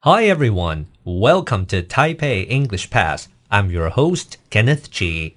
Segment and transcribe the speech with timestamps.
[0.00, 3.28] Hi everyone, welcome to Taipei English Pass.
[3.50, 5.32] I'm your host Kenneth Chi.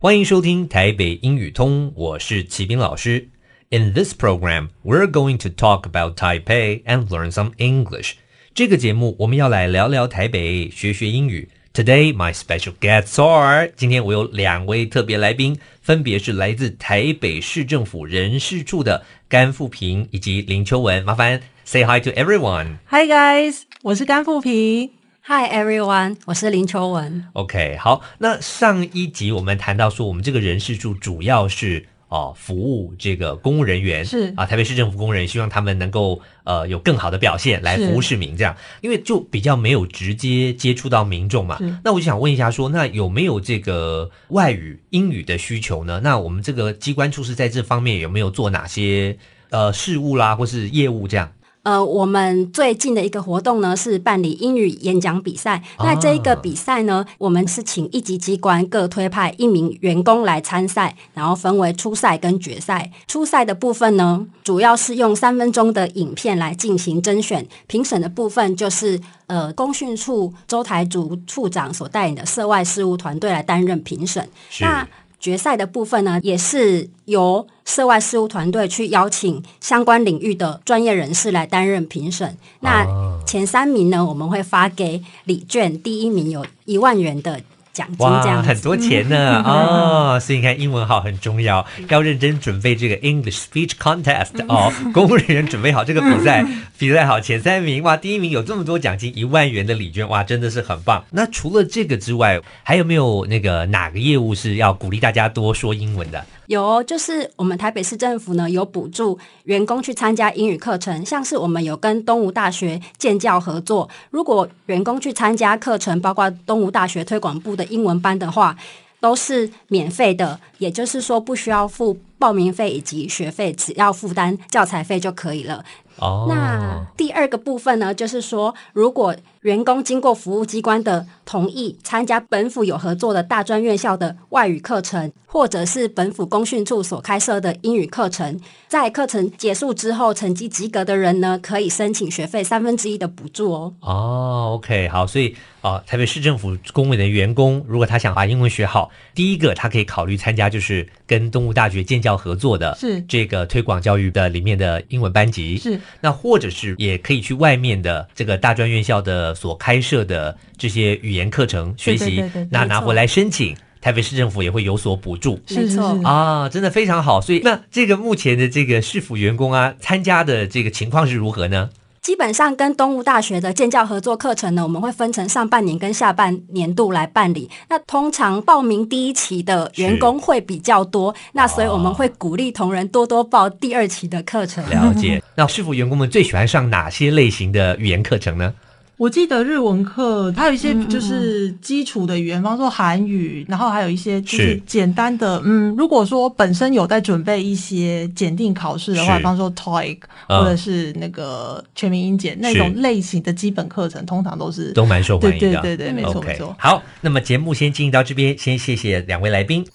[0.00, 3.28] 欢迎收听台北英语通，我是齐斌老师。
[3.70, 8.14] In this program, we're going to talk about Taipei and learn some English.
[8.54, 11.48] 这个节目我们要来聊聊台北，学学英语。
[11.72, 21.04] Today my special guests are，今天我有两位特别来宾，分别是来自台北市政府人事处的甘富萍以及林秋文。
[21.04, 22.77] 麻烦 say hi to everyone。
[22.89, 24.91] Hi guys，我是甘富平。
[25.25, 27.25] Hi everyone，我是林秋文。
[27.33, 31.87] OK，好，那上一集我们谈到说，我们这个人事处主要是。
[32.09, 41.57] 哦，服务这个公务人员是啊，台北市政府公务人员希望他们能够呃有更好的表现来服务市民，这样，因为就比较没有直接接触到民众嘛。
[41.83, 46.01] 那我就想问一下，说那有没有这个外语英语的需求呢？
[46.03, 49.17] 那我们这个机关处是在这方面有没有做哪些
[49.49, 51.31] 呃事务啦，或是业务这样？
[51.63, 55.63] 呃，我们最近的一个活动呢，是办理英语演讲比赛。
[55.79, 62.91] 那这一个比赛呢，我们是请一级机关各推派一名员工来参赛，然后分为初赛跟决赛。
[63.07, 67.47] 初赛的部分呢，主要是用三分钟的影片来进行甄选。
[67.67, 74.27] 评审的部分就是呃，公训处周台竹处长所带领的涉外事务团队来担任评审。
[74.59, 74.85] 那
[75.23, 82.37] 决赛的部分呢，也是由涉外事务团队去邀请相关领域的专业人士来担任评审。
[82.59, 82.85] 那
[83.25, 87.39] 前三名呢，我们会发给礼券，第一名有一万元的。
[87.73, 94.71] 奖金这样哇，很多钱呢 哦，所以你看英文好很重要，要认真准备这个 English Speech Contest 哦。
[94.93, 96.45] 公务人员准备好这个比赛，
[96.77, 101.03] 比赛好前三名哇，第一名有这么多奖金，一万元的礼券哇，真的是很棒。
[101.09, 106.23] 那除了这个之外，还有没有那个哪个业务是要鼓励大家多说英文的？
[106.47, 118.57] 有，就是我们台北市政府呢有补助员工去参加英语课程，像是我们有跟东吴大学建教合作，如果员工去参加课程，包括东吴大学推广部的英文班的话，
[118.99, 125.65] 都是免费的，也就是说不需要付报名费以及学费，只要负担教材费就可以了。
[125.97, 143.73] 哦，那第二个部分呢，就是说如果员工经过服务机关的同意，参加本府有合作的大专院校的外语课程，或者是本府公训处所开设的英语课程，在课程结束之后，成绩及格的人呢，可以申请学费三分之一的补助哦。
[143.81, 159.33] 哦，OK，好，所以啊、呃，台北市政府公委的员工，如果他想把英文学好，第一个他可以考虑参加就是跟东吴大学建教合作的，是这个推广教育的里面的英文班级，是那或者是也可以去外面的这个大专院校的。
[159.33, 165.39] 所开设的这些语言课程学习，对对对对，那拿回来申请，台北市政府也会有所补助。
[165.49, 167.19] 没错啊，真的非常好。
[167.19, 171.69] 所以，那这个目前的这个市府员工啊，参加的这个情况是如何呢？
[172.03, 177.49] 基本上跟东吴大学的建教合作课程呢，我们会分成上半年跟下半年度来办理。
[177.69, 184.61] 那通常报名第一期的员工会比较多，那所以我们会鼓励同仁多多报第二期的课程。
[184.69, 185.23] 了解。
[185.33, 188.53] 那市府员工们最喜欢上哪些类型的语言课程呢？
[188.97, 205.39] 我记得日文课，它有一些就是基础的语言，比方说韩语，然后还有一些就是简单的，嗯，如果说本身有在准备一些检定考试的话，比方说 TOEIC 或者是那个全民英检那种类型的基本课程，通常都是都蛮受欢迎的。
[205.39, 206.55] 对对对对，没错没错。
[206.59, 209.65] 好，那么节目先进行到这边，先谢谢两位来宾。